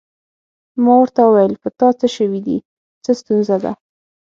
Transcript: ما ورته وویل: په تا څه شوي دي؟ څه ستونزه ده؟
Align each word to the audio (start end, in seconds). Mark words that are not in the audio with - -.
ما 0.83 0.93
ورته 0.99 1.21
وویل: 1.23 1.53
په 1.63 1.69
تا 1.79 1.87
څه 1.99 2.07
شوي 2.15 2.39
دي؟ 2.47 2.57
څه 3.03 3.11
ستونزه 3.19 3.55
ده؟ 3.63 3.71